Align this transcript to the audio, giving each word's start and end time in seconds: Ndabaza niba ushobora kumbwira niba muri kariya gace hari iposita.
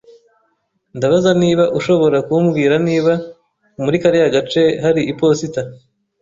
Ndabaza 0.97 1.31
niba 1.41 1.63
ushobora 1.79 2.17
kumbwira 2.27 2.75
niba 2.87 3.13
muri 3.83 3.97
kariya 4.01 4.27
gace 4.35 4.63
hari 4.83 5.01
iposita. 5.11 5.61